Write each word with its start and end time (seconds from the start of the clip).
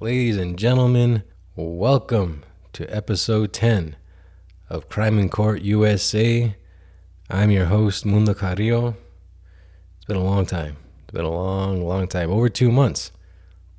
ladies 0.00 0.36
and 0.36 0.58
gentlemen, 0.58 1.22
welcome 1.56 2.44
to 2.74 2.84
episode 2.94 3.54
10 3.54 3.96
of 4.68 4.90
Crime 4.90 5.18
in 5.18 5.30
Court 5.30 5.62
USA. 5.62 6.54
I'm 7.30 7.50
your 7.50 7.64
host, 7.64 8.04
Mundo 8.04 8.34
Carrillo. 8.34 8.96
It's 9.96 10.04
been 10.04 10.18
a 10.18 10.22
long 10.22 10.44
time. 10.44 10.76
It's 11.04 11.12
been 11.12 11.24
a 11.24 11.30
long, 11.30 11.86
long 11.86 12.06
time. 12.06 12.30
Over 12.30 12.50
two 12.50 12.70
months 12.70 13.12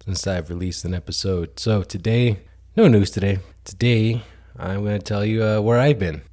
since 0.03 0.25
I've 0.25 0.49
released 0.49 0.83
an 0.83 0.95
episode. 0.95 1.59
So 1.59 1.83
today, 1.83 2.39
no 2.75 2.87
news 2.87 3.11
today. 3.11 3.37
Today, 3.65 4.23
I'm 4.57 4.83
going 4.83 4.97
to 4.97 5.05
tell 5.05 5.23
you 5.23 5.43
uh, 5.43 5.61
where 5.61 5.77
I've 5.77 5.99
been. 5.99 6.23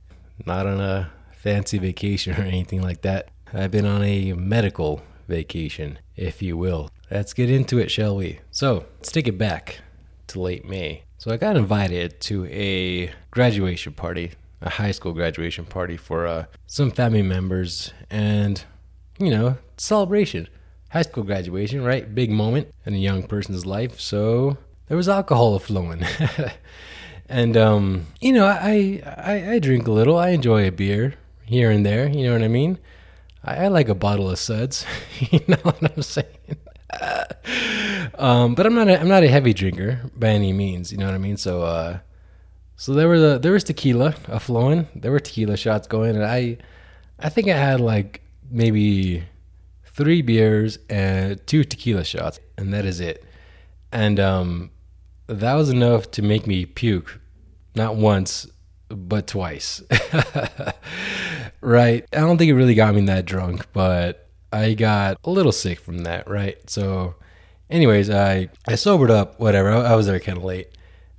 Not 0.47 0.67
on 0.67 0.81
a 0.81 1.12
fancy 1.33 1.77
vacation 1.77 2.33
or 2.33 2.45
anything 2.47 2.81
like 2.81 3.03
that. 3.03 3.29
I've 3.53 3.73
been 3.73 3.84
on 3.84 4.03
a 4.03 4.33
medical 4.33 5.03
vacation, 5.29 5.98
if 6.17 6.41
you 6.41 6.56
will. 6.56 6.89
Let's 7.12 7.34
get 7.34 7.51
into 7.51 7.79
it, 7.79 7.91
shall 7.91 8.16
we? 8.16 8.39
So, 8.51 8.87
let's 8.97 9.12
take 9.12 9.29
it 9.29 9.37
back 9.37 9.80
to 10.29 10.41
late 10.41 10.66
May. 10.66 11.03
So, 11.19 11.30
I 11.30 11.37
got 11.37 11.59
invited 11.59 12.23
to 12.23 12.47
a 12.47 13.12
graduation 13.30 13.93
party, 13.93 14.30
a 14.62 14.70
high 14.70 14.92
school 14.92 15.12
graduation 15.12 15.67
party 15.67 15.98
for 15.98 16.27
uh, 16.27 16.47
some 16.67 16.91
family 16.91 17.20
members, 17.20 17.92
and, 18.09 18.64
you 19.19 19.28
know, 19.28 19.59
celebration. 19.77 20.48
High 20.89 21.03
school 21.03 21.23
graduation, 21.23 21.84
right? 21.84 22.14
Big 22.14 22.31
moment 22.31 22.73
in 22.86 22.95
a 22.95 22.98
young 22.98 23.25
person's 23.25 23.67
life. 23.67 24.01
So, 24.01 24.56
there 24.89 24.97
was 24.97 25.06
alcohol 25.06 25.58
flowing. 25.58 26.06
and, 27.29 27.58
um, 27.58 28.06
you 28.23 28.33
know, 28.33 28.47
I, 28.47 29.03
I, 29.05 29.53
I 29.53 29.58
drink 29.58 29.86
a 29.86 29.92
little. 29.92 30.17
I 30.17 30.31
enjoy 30.31 30.67
a 30.67 30.73
beer 30.73 31.12
here 31.45 31.70
and 31.70 31.84
there. 31.84 32.08
You 32.08 32.25
know 32.25 32.33
what 32.33 32.42
I 32.42 32.48
mean? 32.48 32.79
I, 33.45 33.64
I 33.64 33.69
like 33.69 33.91
a 33.91 33.95
bottle 33.95 34.31
of 34.31 34.39
suds. 34.39 34.86
you 35.31 35.41
know 35.47 35.58
what 35.62 35.95
I'm 35.95 36.01
saying? 36.01 36.56
um, 38.19 38.55
but 38.55 38.67
I'm 38.67 38.75
not 38.75 38.89
a, 38.89 39.01
I'm 39.01 39.09
not 39.09 39.23
a 39.23 39.29
heavy 39.29 39.53
drinker 39.53 40.01
by 40.15 40.29
any 40.29 40.53
means. 40.53 40.93
You 40.93 40.98
know 40.98 41.07
what 41.07 41.15
I 41.15 41.19
mean? 41.19 41.37
So 41.37 41.62
uh, 41.62 41.98
so 42.77 42.95
there 42.95 43.09
was 43.09 43.41
there 43.41 43.53
was 43.53 43.65
tequila 43.65 44.15
a 44.29 44.41
flowing. 44.41 44.89
There 44.95 45.13
were 45.13 45.20
tequila 45.20 45.57
shots 45.57 45.87
going, 45.87 46.17
and 46.17 46.25
I 46.25 46.59
I 47.19 47.29
think 47.29 47.48
I 47.48 47.57
had 47.57 47.81
like 47.81 48.23
maybe 48.51 49.25
three 49.85 50.23
beers 50.23 50.79
and 50.89 51.45
two 51.47 51.65
tequila 51.65 52.05
shots, 52.05 52.41
and 52.59 52.73
that 52.75 52.85
is 52.85 53.01
it. 53.01 53.25
And 53.93 54.19
um, 54.19 54.70
that 55.27 55.55
was 55.55 55.70
enough 55.70 56.11
to 56.13 56.23
make 56.23 56.47
me 56.47 56.65
puke, 56.65 57.20
not 57.75 57.97
once 57.97 58.47
but 58.89 59.27
twice. 59.27 59.83
right? 61.61 62.05
I 62.13 62.20
don't 62.20 62.37
think 62.37 62.51
it 62.51 62.55
really 62.55 62.75
got 62.75 62.95
me 62.95 63.03
that 63.03 63.25
drunk, 63.25 63.67
but 63.73 64.29
I 64.53 64.75
got 64.75 65.19
a 65.25 65.31
little 65.31 65.53
sick 65.53 65.81
from 65.81 65.98
that, 66.00 66.28
right? 66.28 66.58
So, 66.69 67.14
anyways, 67.70 68.11
I 68.11 68.48
I 68.67 68.75
sobered 68.75 69.11
up, 69.11 69.41
whatever. 69.41 69.72
I, 69.72 69.95
was 69.95 70.06
there 70.06 70.20
kind 70.20 70.39
of 70.39 70.45
late, 70.45 70.69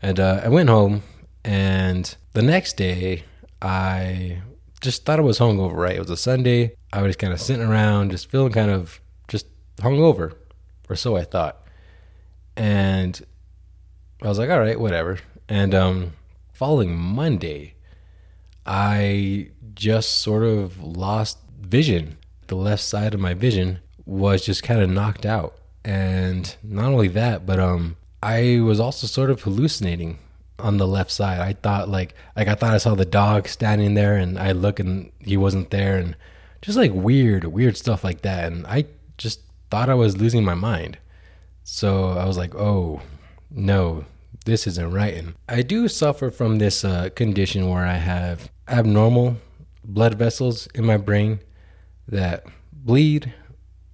and 0.01 0.19
uh, 0.19 0.41
I 0.43 0.49
went 0.49 0.69
home. 0.69 1.03
And 1.43 2.15
the 2.33 2.41
next 2.41 2.77
day, 2.77 3.23
I 3.61 4.41
just 4.81 5.05
thought 5.05 5.19
I 5.19 5.23
was 5.23 5.39
hungover. 5.39 5.75
Right? 5.75 5.95
It 5.95 5.99
was 5.99 6.09
a 6.09 6.17
Sunday. 6.17 6.75
I 6.91 7.01
was 7.01 7.15
kind 7.15 7.33
of 7.33 7.41
sitting 7.41 7.65
around, 7.65 8.11
just 8.11 8.29
feeling 8.29 8.53
kind 8.53 8.71
of 8.71 9.01
just 9.27 9.47
hungover, 9.77 10.35
or 10.89 10.95
so 10.95 11.17
I 11.17 11.23
thought. 11.23 11.65
And 12.55 13.19
I 14.21 14.27
was 14.27 14.37
like, 14.37 14.49
all 14.49 14.59
right, 14.59 14.79
whatever. 14.79 15.19
And 15.49 15.73
um, 15.73 16.13
following 16.53 16.95
Monday, 16.95 17.73
I 18.65 19.49
just 19.73 20.21
sort 20.21 20.43
of 20.43 20.81
lost 20.81 21.39
vision. 21.59 22.17
The 22.47 22.55
left 22.55 22.83
side 22.83 23.13
of 23.13 23.19
my 23.19 23.33
vision 23.33 23.79
was 24.05 24.45
just 24.45 24.63
kind 24.63 24.81
of 24.81 24.89
knocked 24.89 25.25
out. 25.25 25.55
And 25.85 26.55
not 26.63 26.91
only 26.91 27.07
that, 27.09 27.45
but 27.45 27.59
um 27.59 27.97
I 28.21 28.59
was 28.61 28.79
also 28.79 29.05
sort 29.07 29.29
of 29.29 29.41
hallucinating 29.41 30.19
on 30.59 30.77
the 30.77 30.87
left 30.87 31.11
side. 31.11 31.39
I 31.39 31.53
thought 31.53 31.89
like 31.89 32.15
like 32.35 32.47
I 32.47 32.55
thought 32.55 32.73
I 32.73 32.77
saw 32.77 32.95
the 32.95 33.05
dog 33.05 33.47
standing 33.47 33.93
there 33.93 34.15
and 34.15 34.39
I 34.39 34.51
look 34.51 34.79
and 34.79 35.11
he 35.19 35.35
wasn't 35.37 35.71
there 35.71 35.97
and 35.97 36.15
just 36.61 36.77
like 36.77 36.91
weird 36.93 37.45
weird 37.45 37.75
stuff 37.75 38.03
like 38.03 38.21
that 38.21 38.51
and 38.51 38.65
I 38.67 38.85
just 39.17 39.41
thought 39.69 39.89
I 39.89 39.95
was 39.95 40.17
losing 40.17 40.43
my 40.43 40.53
mind. 40.53 40.97
So 41.63 42.09
I 42.09 42.25
was 42.25 42.37
like, 42.37 42.53
"Oh, 42.55 43.01
no, 43.49 44.05
this 44.45 44.67
isn't 44.67 44.91
right." 44.91 45.13
And 45.13 45.35
I 45.47 45.61
do 45.61 45.87
suffer 45.87 46.29
from 46.29 46.57
this 46.57 46.83
uh, 46.83 47.09
condition 47.15 47.69
where 47.69 47.85
I 47.85 47.95
have 47.95 48.51
abnormal 48.67 49.37
blood 49.83 50.15
vessels 50.15 50.67
in 50.75 50.85
my 50.85 50.97
brain 50.97 51.39
that 52.07 52.45
bleed. 52.71 53.33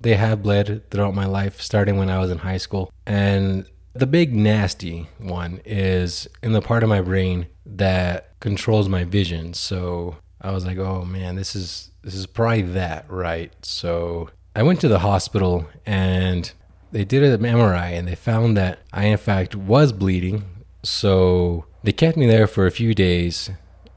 They 0.01 0.15
have 0.15 0.43
bled 0.43 0.89
throughout 0.89 1.13
my 1.13 1.25
life, 1.25 1.61
starting 1.61 1.97
when 1.97 2.09
I 2.09 2.19
was 2.19 2.31
in 2.31 2.39
high 2.39 2.57
school. 2.57 2.91
And 3.05 3.65
the 3.93 4.07
big 4.07 4.33
nasty 4.33 5.07
one 5.17 5.61
is 5.65 6.27
in 6.41 6.53
the 6.53 6.61
part 6.61 6.83
of 6.83 6.89
my 6.89 7.01
brain 7.01 7.47
that 7.65 8.39
controls 8.39 8.87
my 8.87 9.03
vision. 9.03 9.53
So 9.53 10.17
I 10.41 10.51
was 10.51 10.65
like, 10.65 10.77
oh 10.77 11.03
man, 11.03 11.35
this 11.35 11.55
is 11.55 11.91
this 12.01 12.15
is 12.15 12.25
probably 12.25 12.61
that, 12.61 13.09
right? 13.09 13.53
So 13.63 14.29
I 14.55 14.63
went 14.63 14.79
to 14.81 14.87
the 14.87 14.99
hospital 14.99 15.67
and 15.85 16.51
they 16.91 17.03
did 17.03 17.23
an 17.23 17.41
MRI 17.41 17.91
and 17.91 18.07
they 18.07 18.15
found 18.15 18.57
that 18.57 18.79
I 18.93 19.05
in 19.05 19.17
fact 19.17 19.55
was 19.55 19.91
bleeding. 19.91 20.45
So 20.83 21.65
they 21.83 21.91
kept 21.91 22.17
me 22.17 22.25
there 22.25 22.47
for 22.47 22.65
a 22.65 22.71
few 22.71 22.93
days 22.95 23.49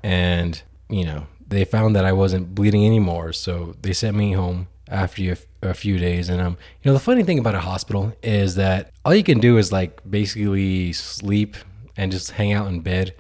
and 0.03 0.61
you 0.91 1.05
know 1.05 1.27
they 1.53 1.65
found 1.65 1.95
that 1.97 2.05
I 2.05 2.13
wasn't 2.13 2.55
bleeding 2.55 2.85
anymore, 2.87 3.33
so 3.33 3.77
they 3.83 3.93
sent 3.93 4.17
me 4.17 4.33
home 4.33 4.69
after 4.89 5.37
a 5.63 5.75
few 5.75 5.99
days. 5.99 6.29
And 6.29 6.41
um, 6.41 6.57
you 6.83 6.91
know, 6.91 6.93
the 6.95 7.01
funny 7.01 7.23
thing 7.23 7.39
about 7.39 7.55
a 7.55 7.61
hospital 7.61 8.13
is 8.23 8.55
that 8.57 8.91
all 9.05 9.15
you 9.15 9.25
can 9.25 9.41
do 9.41 9.59
is 9.59 9.73
like 9.73 10.01
basically 10.09 10.93
sleep 10.93 11.57
and 11.97 12.13
just 12.13 12.33
hang 12.33 12.53
out 12.53 12.69
in 12.69 12.81
bed, 12.81 13.15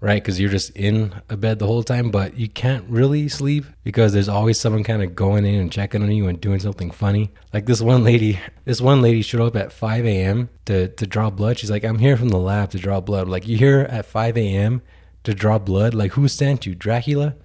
right? 0.00 0.22
Because 0.22 0.40
you're 0.40 0.50
just 0.50 0.70
in 0.70 1.14
a 1.28 1.36
bed 1.36 1.58
the 1.58 1.66
whole 1.66 1.82
time, 1.82 2.10
but 2.10 2.36
you 2.36 2.48
can't 2.48 2.88
really 2.88 3.28
sleep 3.28 3.64
because 3.84 4.12
there's 4.12 4.28
always 4.28 4.58
someone 4.58 4.84
kind 4.84 5.02
of 5.02 5.14
going 5.14 5.44
in 5.44 5.54
and 5.54 5.70
checking 5.70 6.02
on 6.02 6.10
you 6.10 6.26
and 6.26 6.40
doing 6.40 6.60
something 6.60 6.90
funny. 6.90 7.30
Like 7.52 7.66
this 7.66 7.80
one 7.80 8.02
lady, 8.04 8.40
this 8.64 8.80
one 8.80 9.00
lady 9.00 9.22
showed 9.22 9.42
up 9.42 9.56
at 9.56 9.72
5 9.72 10.04
a.m. 10.06 10.48
to 10.66 10.88
to 10.88 11.06
draw 11.06 11.30
blood. 11.30 11.58
She's 11.58 11.70
like, 11.70 11.84
"I'm 11.84 11.98
here 11.98 12.16
from 12.16 12.30
the 12.30 12.38
lab 12.38 12.70
to 12.70 12.78
draw 12.78 13.00
blood." 13.00 13.28
Like 13.28 13.46
you 13.46 13.56
here 13.56 13.86
at 13.90 14.06
5 14.06 14.36
a.m. 14.36 14.82
to 15.24 15.34
draw 15.34 15.58
blood? 15.58 15.94
Like 15.94 16.12
who 16.12 16.26
sent 16.28 16.66
you, 16.66 16.74
Dracula? 16.74 17.36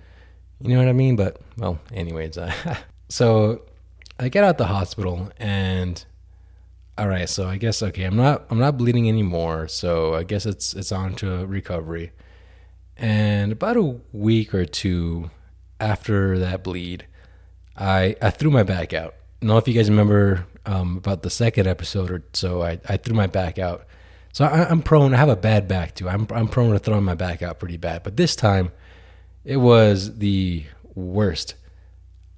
You 0.62 0.70
know 0.70 0.80
what 0.80 0.88
I 0.88 0.94
mean? 0.94 1.16
But 1.16 1.40
well, 1.58 1.80
anyways, 1.94 2.38
uh, 2.38 2.54
so 3.10 3.64
I 4.20 4.30
get 4.30 4.44
out 4.44 4.58
the 4.58 4.68
hospital 4.68 5.30
and 5.38 6.04
all 6.98 7.08
right, 7.08 7.30
so 7.30 7.48
I 7.48 7.58
guess 7.58 7.84
okay, 7.84 8.04
I'm 8.04 8.16
not 8.16 8.46
I'm 8.50 8.60
not 8.60 8.78
bleeding 8.78 9.08
anymore, 9.08 9.68
so 9.68 10.16
I 10.16 10.24
guess 10.24 10.46
it's 10.46 10.74
it's 10.74 10.92
on 10.92 11.14
to 11.16 11.46
recovery. 11.46 12.12
And 12.98 13.52
about 13.52 13.78
a 13.78 14.00
week 14.12 14.56
or 14.56 14.66
two 14.66 15.30
after 15.80 16.40
that 16.40 16.64
bleed, 16.64 17.06
I 17.76 18.16
I 18.22 18.32
threw 18.32 18.50
my 18.50 18.64
back 18.64 18.94
out. 18.94 19.14
I 19.14 19.46
don't 19.46 19.50
know 19.50 19.58
if 19.58 19.68
you 19.68 19.76
guys 19.76 19.90
remember 19.90 20.48
um, 20.66 20.98
about 20.98 21.22
the 21.22 21.30
second 21.30 21.68
episode 21.68 22.10
or 22.10 22.24
so. 22.34 22.64
I, 22.64 22.80
I 22.90 22.98
threw 22.98 23.14
my 23.14 23.28
back 23.28 23.60
out. 23.60 23.86
So 24.34 24.46
I, 24.46 24.70
am 24.70 24.82
prone. 24.82 25.14
I 25.14 25.18
have 25.18 25.30
a 25.30 25.36
bad 25.36 25.68
back 25.68 25.94
too. 25.94 26.10
I'm 26.10 26.28
I'm 26.32 26.48
prone 26.48 26.74
to 26.74 26.80
throwing 26.80 27.04
my 27.04 27.16
back 27.16 27.44
out 27.44 27.60
pretty 27.60 27.78
bad. 27.78 28.02
But 28.02 28.18
this 28.18 28.36
time, 28.36 28.72
it 29.48 29.58
was 29.58 30.18
the 30.18 30.66
worst 30.94 31.56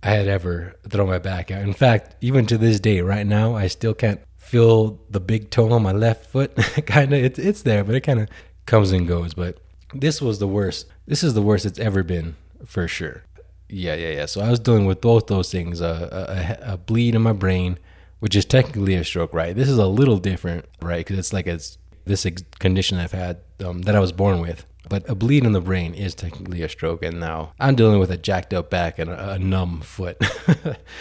I 0.04 0.12
had 0.12 0.28
ever 0.28 0.76
thrown 0.88 1.10
my 1.10 1.18
back 1.18 1.50
out. 1.50 1.64
In 1.64 1.74
fact, 1.74 2.16
even 2.22 2.46
to 2.46 2.58
this 2.58 2.80
day, 2.80 3.02
right 3.02 3.26
now, 3.26 3.56
I 3.56 3.66
still 3.66 3.96
can't 3.96 4.22
feel 4.38 5.02
the 5.10 5.20
big 5.20 5.50
toe 5.50 5.72
on 5.72 5.82
my 5.82 5.92
left 5.92 6.28
foot. 6.28 6.56
kind 6.86 7.12
of, 7.12 7.24
it's 7.24 7.40
it's 7.40 7.64
there, 7.64 7.84
but 7.84 7.96
it 7.96 8.02
kind 8.02 8.20
of 8.20 8.30
comes 8.68 8.92
and 8.92 9.08
goes. 9.08 9.34
But 9.34 9.58
this 9.92 10.22
was 10.22 10.38
the 10.38 10.48
worst. 10.48 10.86
This 11.08 11.24
is 11.24 11.34
the 11.34 11.42
worst 11.42 11.66
it's 11.66 11.80
ever 11.80 12.04
been 12.04 12.36
for 12.64 12.88
sure. 12.88 13.24
Yeah, 13.68 13.96
yeah, 13.96 14.12
yeah. 14.12 14.26
So 14.28 14.42
I 14.42 14.52
was 14.52 14.60
dealing 14.60 14.86
with 14.86 15.02
both 15.02 15.26
those 15.26 15.52
things: 15.52 15.82
a, 15.82 16.60
a, 16.62 16.74
a 16.74 16.78
bleed 16.78 17.16
in 17.16 17.24
my 17.24 17.34
brain, 17.34 17.80
which 18.20 18.36
is 18.36 18.46
technically 18.46 18.94
a 18.94 19.04
stroke, 19.04 19.34
right? 19.34 19.56
This 19.56 19.68
is 19.68 19.80
a 19.80 19.88
little 19.88 20.20
different, 20.20 20.66
right? 20.80 21.00
Because 21.00 21.18
it's 21.18 21.34
like 21.34 21.48
it's 21.48 21.80
this 22.06 22.28
condition 22.60 23.00
I've 23.00 23.14
had 23.14 23.40
um, 23.66 23.82
that 23.82 23.96
I 23.96 24.00
was 24.00 24.12
born 24.12 24.42
with. 24.42 24.64
But 24.88 25.08
a 25.10 25.16
bleed 25.16 25.44
in 25.44 25.52
the 25.52 25.62
brain 25.62 25.94
is 25.94 26.16
technically 26.16 26.62
a 26.62 26.70
stroke, 26.70 27.04
and 27.04 27.20
now 27.20 27.54
I'm 27.60 27.76
dealing 27.76 28.00
with 28.00 28.12
a 28.12 28.18
jacked 28.18 28.54
up 28.54 28.70
back 28.70 28.98
and 28.98 29.10
a, 29.10 29.32
a 29.34 29.40
numb 29.40 29.82
foot. 29.82 30.18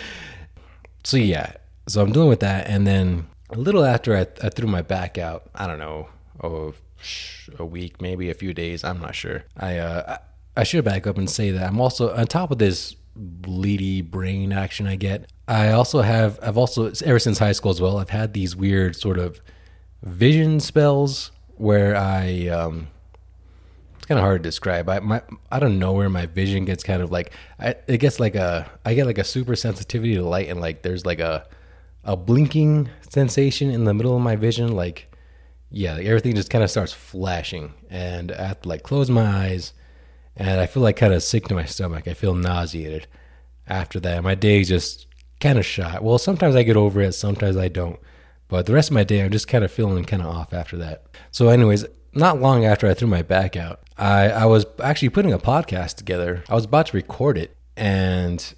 so 1.04 1.16
yeah, 1.16 1.52
so 1.86 2.02
I'm 2.02 2.12
dealing 2.12 2.28
with 2.28 2.40
that, 2.40 2.66
and 2.68 2.86
then 2.86 3.28
a 3.50 3.56
little 3.56 3.84
after 3.84 4.16
I, 4.16 4.26
I 4.42 4.48
threw 4.50 4.68
my 4.68 4.82
back 4.82 5.16
out, 5.16 5.48
I 5.54 5.66
don't 5.66 5.78
know, 5.78 6.08
oh, 6.42 6.74
a 7.58 7.64
week, 7.64 8.02
maybe 8.02 8.28
a 8.30 8.34
few 8.34 8.52
days, 8.52 8.84
I'm 8.84 9.00
not 9.00 9.14
sure. 9.14 9.44
I 9.56 9.78
uh, 9.78 10.18
I 10.56 10.64
should 10.64 10.84
back 10.84 11.06
up 11.06 11.16
and 11.16 11.30
say 11.30 11.52
that 11.52 11.66
I'm 11.66 11.80
also 11.80 12.14
on 12.14 12.26
top 12.26 12.50
of 12.50 12.58
this 12.58 12.96
bleedy 13.16 14.08
brain 14.08 14.52
action 14.52 14.86
I 14.86 14.96
get. 14.96 15.30
I 15.46 15.70
also 15.70 16.02
have 16.02 16.38
I've 16.42 16.58
also 16.58 16.92
ever 17.04 17.18
since 17.18 17.38
high 17.38 17.52
school 17.52 17.70
as 17.70 17.80
well. 17.80 17.98
I've 17.98 18.10
had 18.10 18.34
these 18.34 18.56
weird 18.56 18.96
sort 18.96 19.18
of 19.18 19.40
vision 20.02 20.60
spells 20.60 21.30
where 21.56 21.96
I 21.96 22.48
um, 22.48 22.88
kind 24.08 24.18
of 24.18 24.24
hard 24.24 24.42
to 24.42 24.48
describe. 24.48 24.88
I 24.88 24.98
my 25.00 25.22
I 25.50 25.60
don't 25.60 25.78
know 25.78 25.92
where 25.92 26.08
my 26.08 26.26
vision 26.26 26.64
gets 26.64 26.82
kind 26.82 27.02
of 27.02 27.12
like 27.12 27.32
I 27.58 27.76
it 27.86 27.98
gets 27.98 28.18
like 28.18 28.34
a 28.34 28.70
I 28.84 28.94
get 28.94 29.06
like 29.06 29.18
a 29.18 29.24
super 29.24 29.54
sensitivity 29.54 30.14
to 30.16 30.22
light 30.22 30.48
and 30.48 30.60
like 30.60 30.82
there's 30.82 31.06
like 31.06 31.20
a 31.20 31.46
a 32.04 32.16
blinking 32.16 32.88
sensation 33.08 33.70
in 33.70 33.84
the 33.84 33.94
middle 33.94 34.16
of 34.16 34.22
my 34.22 34.34
vision 34.34 34.74
like 34.74 35.08
yeah, 35.70 35.94
like 35.94 36.06
everything 36.06 36.34
just 36.34 36.50
kind 36.50 36.64
of 36.64 36.70
starts 36.70 36.92
flashing, 36.92 37.74
and 37.90 38.32
I 38.32 38.46
have 38.48 38.62
to 38.62 38.68
like 38.68 38.82
close 38.82 39.10
my 39.10 39.46
eyes, 39.46 39.74
and 40.36 40.60
I 40.60 40.66
feel 40.66 40.82
like 40.82 40.96
kind 40.96 41.12
of 41.12 41.22
sick 41.22 41.46
to 41.48 41.54
my 41.54 41.64
stomach. 41.64 42.08
I 42.08 42.14
feel 42.14 42.34
nauseated 42.34 43.06
after 43.66 44.00
that. 44.00 44.22
My 44.22 44.34
day 44.34 44.62
just 44.64 45.06
kind 45.40 45.58
of 45.58 45.66
shot. 45.66 46.02
Well, 46.02 46.18
sometimes 46.18 46.56
I 46.56 46.62
get 46.62 46.76
over 46.76 47.00
it, 47.00 47.12
sometimes 47.12 47.56
I 47.56 47.68
don't. 47.68 47.98
But 48.48 48.64
the 48.64 48.72
rest 48.72 48.88
of 48.88 48.94
my 48.94 49.04
day, 49.04 49.22
I'm 49.22 49.30
just 49.30 49.46
kind 49.46 49.62
of 49.62 49.70
feeling 49.70 50.04
kind 50.04 50.22
of 50.22 50.28
off 50.28 50.54
after 50.54 50.78
that. 50.78 51.04
So, 51.30 51.50
anyways, 51.50 51.84
not 52.12 52.40
long 52.40 52.64
after 52.64 52.88
I 52.88 52.94
threw 52.94 53.08
my 53.08 53.22
back 53.22 53.56
out, 53.56 53.80
I, 53.96 54.28
I 54.28 54.44
was 54.46 54.66
actually 54.82 55.10
putting 55.10 55.32
a 55.32 55.38
podcast 55.38 55.96
together. 55.96 56.44
I 56.48 56.54
was 56.54 56.64
about 56.64 56.86
to 56.86 56.96
record 56.96 57.36
it, 57.36 57.56
and 57.76 58.54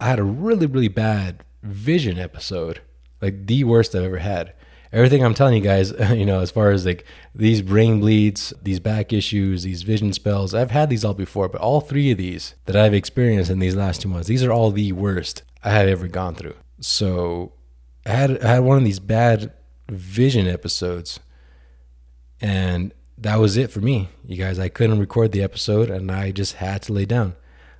I 0.00 0.08
had 0.08 0.18
a 0.18 0.24
really, 0.24 0.66
really 0.66 0.88
bad 0.88 1.44
vision 1.62 2.18
episode, 2.18 2.80
like 3.20 3.46
the 3.46 3.64
worst 3.64 3.94
I've 3.94 4.04
ever 4.04 4.18
had. 4.18 4.54
Everything 4.92 5.24
I'm 5.24 5.34
telling 5.34 5.54
you 5.54 5.60
guys, 5.60 5.92
you 6.10 6.24
know, 6.24 6.40
as 6.40 6.50
far 6.50 6.70
as 6.70 6.86
like 6.86 7.04
these 7.34 7.62
brain 7.62 8.00
bleeds, 8.00 8.52
these 8.62 8.80
back 8.80 9.12
issues, 9.12 9.64
these 9.64 9.82
vision 9.82 10.12
spells, 10.12 10.54
I've 10.54 10.70
had 10.70 10.88
these 10.88 11.04
all 11.04 11.14
before, 11.14 11.48
but 11.48 11.60
all 11.60 11.80
three 11.80 12.10
of 12.12 12.18
these 12.18 12.54
that 12.66 12.76
I've 12.76 12.94
experienced 12.94 13.50
in 13.50 13.58
these 13.58 13.74
last 13.74 14.02
two 14.02 14.08
months, 14.08 14.28
these 14.28 14.44
are 14.44 14.52
all 14.52 14.70
the 14.70 14.92
worst 14.92 15.42
I 15.64 15.70
have 15.70 15.88
ever 15.88 16.06
gone 16.06 16.34
through. 16.34 16.54
So 16.80 17.54
I 18.06 18.10
had 18.10 18.42
I 18.44 18.54
had 18.54 18.64
one 18.64 18.78
of 18.78 18.84
these 18.84 19.00
bad 19.00 19.52
vision 19.88 20.46
episodes, 20.46 21.20
and 22.44 22.92
that 23.16 23.38
was 23.38 23.56
it 23.56 23.70
for 23.70 23.80
me. 23.80 24.10
You 24.26 24.36
guys, 24.36 24.58
I 24.58 24.68
couldn't 24.68 24.98
record 24.98 25.32
the 25.32 25.42
episode, 25.42 25.88
and 25.88 26.12
I 26.12 26.30
just 26.30 26.56
had 26.56 26.82
to 26.82 26.92
lay 26.92 27.06
down. 27.06 27.36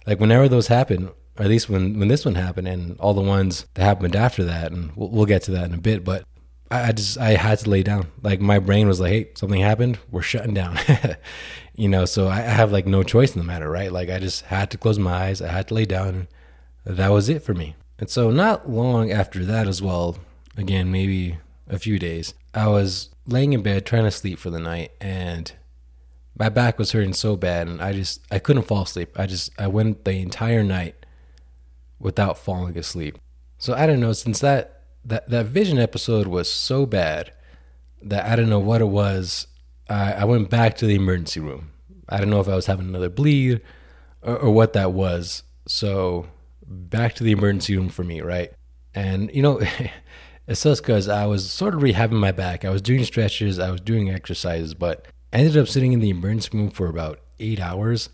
Like 0.06 0.18
whenever 0.18 0.48
those 0.48 0.68
happen, 0.68 1.08
or 1.38 1.44
at 1.44 1.48
least 1.48 1.68
when 1.68 1.98
when 1.98 2.08
this 2.08 2.24
one 2.24 2.34
happened, 2.34 2.66
and 2.66 2.98
all 2.98 3.12
the 3.12 3.20
ones 3.20 3.66
that 3.74 3.84
happened 3.84 4.16
after 4.16 4.42
that, 4.44 4.72
and 4.72 4.96
we'll, 4.96 5.10
we'll 5.10 5.26
get 5.26 5.42
to 5.42 5.50
that 5.50 5.66
in 5.66 5.74
a 5.74 5.78
bit. 5.78 6.02
But 6.02 6.24
I, 6.70 6.88
I 6.88 6.92
just 6.92 7.18
I 7.18 7.36
had 7.36 7.58
to 7.58 7.68
lay 7.68 7.82
down. 7.82 8.10
Like 8.22 8.40
my 8.40 8.58
brain 8.58 8.88
was 8.88 9.00
like, 9.00 9.10
"Hey, 9.10 9.30
something 9.34 9.60
happened. 9.60 9.98
We're 10.10 10.22
shutting 10.22 10.54
down." 10.54 10.78
you 11.74 11.90
know, 11.90 12.06
so 12.06 12.28
I 12.28 12.36
have 12.40 12.72
like 12.72 12.86
no 12.86 13.02
choice 13.02 13.34
in 13.34 13.38
the 13.38 13.46
matter, 13.46 13.68
right? 13.68 13.92
Like 13.92 14.08
I 14.08 14.18
just 14.18 14.46
had 14.46 14.70
to 14.70 14.78
close 14.78 14.98
my 14.98 15.12
eyes. 15.12 15.42
I 15.42 15.48
had 15.48 15.68
to 15.68 15.74
lay 15.74 15.84
down. 15.84 16.26
That 16.86 17.08
was 17.08 17.28
it 17.28 17.42
for 17.42 17.52
me. 17.52 17.76
And 17.98 18.08
so, 18.08 18.30
not 18.30 18.68
long 18.68 19.12
after 19.12 19.44
that, 19.44 19.68
as 19.68 19.82
well, 19.82 20.16
again, 20.56 20.90
maybe 20.90 21.38
a 21.68 21.78
few 21.78 21.98
days, 21.98 22.34
I 22.52 22.68
was 22.68 23.10
laying 23.26 23.52
in 23.52 23.62
bed 23.62 23.86
trying 23.86 24.04
to 24.04 24.10
sleep 24.10 24.38
for 24.38 24.50
the 24.50 24.60
night, 24.60 24.92
and 25.00 25.52
my 26.38 26.48
back 26.48 26.78
was 26.78 26.92
hurting 26.92 27.14
so 27.14 27.36
bad, 27.36 27.68
and 27.68 27.80
I 27.80 27.92
just 27.92 28.20
I 28.30 28.38
couldn't 28.38 28.64
fall 28.64 28.82
asleep. 28.82 29.18
I 29.18 29.26
just 29.26 29.50
I 29.58 29.66
went 29.66 30.04
the 30.04 30.12
entire 30.12 30.62
night 30.62 31.06
without 31.98 32.38
falling 32.38 32.76
asleep. 32.76 33.18
So 33.58 33.74
I 33.74 33.86
don't 33.86 34.00
know. 34.00 34.12
Since 34.12 34.40
that 34.40 34.82
that 35.04 35.28
that 35.30 35.46
vision 35.46 35.78
episode 35.78 36.26
was 36.26 36.50
so 36.50 36.86
bad 36.86 37.32
that 38.02 38.26
I 38.26 38.36
don't 38.36 38.50
know 38.50 38.60
what 38.60 38.80
it 38.80 38.88
was. 38.88 39.46
I, 39.88 40.12
I 40.12 40.24
went 40.24 40.50
back 40.50 40.76
to 40.78 40.86
the 40.86 40.94
emergency 40.94 41.40
room. 41.40 41.70
I 42.08 42.18
don't 42.18 42.30
know 42.30 42.40
if 42.40 42.48
I 42.48 42.54
was 42.54 42.66
having 42.66 42.88
another 42.88 43.08
bleed 43.08 43.60
or, 44.22 44.36
or 44.36 44.50
what 44.50 44.72
that 44.74 44.92
was. 44.92 45.42
So 45.66 46.26
back 46.66 47.14
to 47.14 47.24
the 47.24 47.32
emergency 47.32 47.76
room 47.76 47.88
for 47.88 48.04
me, 48.04 48.20
right? 48.20 48.52
And 48.94 49.30
you 49.34 49.42
know, 49.42 49.60
it 50.46 50.56
sucks 50.56 50.80
because 50.80 51.08
I 51.08 51.26
was 51.26 51.50
sort 51.50 51.74
of 51.74 51.80
rehabbing 51.80 52.12
my 52.12 52.32
back. 52.32 52.64
I 52.64 52.70
was 52.70 52.82
doing 52.82 53.04
stretches, 53.04 53.58
I 53.58 53.70
was 53.70 53.80
doing 53.80 54.10
exercises, 54.10 54.74
but 54.74 55.06
I 55.32 55.38
ended 55.38 55.56
up 55.56 55.68
sitting 55.68 55.92
in 55.92 56.00
the 56.00 56.10
emergency 56.10 56.50
room 56.56 56.70
for 56.70 56.86
about 56.86 57.20
eight 57.38 57.60
hours, 57.60 58.10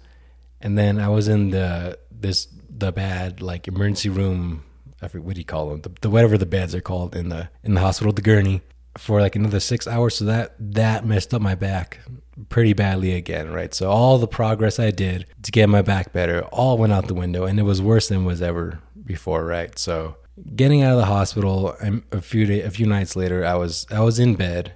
and 0.60 0.78
then 0.78 0.98
I 0.98 1.08
was 1.08 1.28
in 1.28 1.50
the 1.50 1.98
this 2.10 2.48
the 2.68 2.92
bad 2.92 3.42
like 3.42 3.68
emergency 3.68 4.08
room. 4.08 4.64
I 5.02 5.08
forget 5.08 5.24
what 5.24 5.34
do 5.34 5.40
you 5.40 5.44
call 5.44 5.70
them? 5.70 5.80
The, 5.82 5.92
the 6.02 6.10
whatever 6.10 6.38
the 6.38 6.46
beds 6.46 6.74
are 6.74 6.80
called 6.80 7.16
in 7.16 7.28
the 7.28 7.50
in 7.62 7.74
the 7.74 7.80
hospital, 7.80 8.12
the 8.12 8.22
gurney, 8.22 8.62
for 8.96 9.20
like 9.20 9.36
another 9.36 9.60
six 9.60 9.86
hours. 9.86 10.16
So 10.16 10.24
that 10.26 10.54
that 10.58 11.04
messed 11.04 11.34
up 11.34 11.42
my 11.42 11.54
back 11.54 12.00
pretty 12.48 12.72
badly 12.72 13.12
again, 13.12 13.50
right? 13.50 13.74
So 13.74 13.90
all 13.90 14.18
the 14.18 14.26
progress 14.26 14.78
I 14.78 14.90
did 14.90 15.26
to 15.42 15.50
get 15.50 15.68
my 15.68 15.82
back 15.82 16.12
better 16.12 16.42
all 16.44 16.78
went 16.78 16.92
out 16.92 17.06
the 17.06 17.14
window, 17.14 17.44
and 17.44 17.58
it 17.58 17.64
was 17.64 17.82
worse 17.82 18.08
than 18.08 18.24
was 18.24 18.40
ever 18.40 18.80
before, 19.04 19.44
right? 19.44 19.78
So 19.78 20.16
getting 20.54 20.82
out 20.82 20.92
of 20.92 20.98
the 20.98 21.06
hospital, 21.06 21.76
a 22.12 22.20
few 22.20 22.46
day, 22.46 22.62
a 22.62 22.70
few 22.70 22.86
nights 22.86 23.16
later, 23.16 23.44
I 23.44 23.54
was 23.54 23.86
I 23.90 24.00
was 24.00 24.18
in 24.18 24.34
bed, 24.34 24.72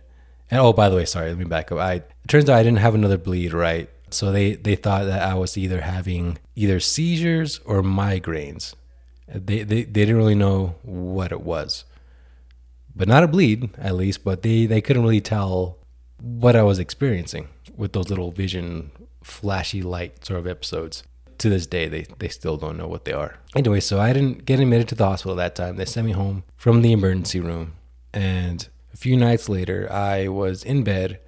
and 0.50 0.60
oh, 0.60 0.72
by 0.72 0.88
the 0.88 0.96
way, 0.96 1.04
sorry, 1.04 1.28
let 1.28 1.38
me 1.38 1.44
back 1.44 1.72
up. 1.72 1.78
I 1.78 1.94
it 1.94 2.28
turns 2.28 2.48
out 2.48 2.58
I 2.58 2.62
didn't 2.62 2.78
have 2.78 2.94
another 2.94 3.18
bleed, 3.18 3.52
right? 3.52 3.88
So 4.10 4.32
they 4.32 4.54
they 4.54 4.76
thought 4.76 5.04
that 5.06 5.22
I 5.22 5.34
was 5.34 5.56
either 5.58 5.80
having 5.80 6.38
either 6.54 6.80
seizures 6.80 7.60
or 7.64 7.82
migraines. 7.82 8.74
They 9.28 9.62
they, 9.62 9.82
they 9.82 10.04
didn't 10.04 10.16
really 10.16 10.34
know 10.34 10.76
what 10.82 11.32
it 11.32 11.40
was, 11.40 11.84
but 12.94 13.08
not 13.08 13.24
a 13.24 13.28
bleed 13.28 13.70
at 13.78 13.94
least. 13.94 14.24
But 14.24 14.42
they 14.42 14.66
they 14.66 14.80
couldn't 14.80 15.02
really 15.02 15.20
tell 15.20 15.78
what 16.20 16.56
I 16.56 16.62
was 16.62 16.78
experiencing 16.78 17.48
with 17.76 17.92
those 17.92 18.08
little 18.08 18.30
vision 18.30 18.90
flashy 19.22 19.82
light 19.82 20.24
sort 20.24 20.38
of 20.38 20.46
episodes. 20.46 21.02
To 21.38 21.48
this 21.48 21.66
day, 21.66 21.88
they, 21.88 22.06
they 22.18 22.28
still 22.28 22.56
don't 22.56 22.76
know 22.76 22.86
what 22.86 23.04
they 23.04 23.12
are. 23.12 23.38
Anyway, 23.54 23.80
so 23.80 24.00
I 24.00 24.12
didn't 24.12 24.44
get 24.44 24.60
admitted 24.60 24.88
to 24.88 24.94
the 24.94 25.06
hospital 25.06 25.36
that 25.36 25.54
time. 25.54 25.76
They 25.76 25.84
sent 25.84 26.06
me 26.06 26.12
home 26.12 26.44
from 26.56 26.82
the 26.82 26.92
emergency 26.92 27.40
room. 27.40 27.74
And 28.12 28.68
a 28.92 28.96
few 28.96 29.16
nights 29.16 29.48
later, 29.48 29.90
I 29.92 30.28
was 30.28 30.62
in 30.64 30.84
bed. 30.84 31.20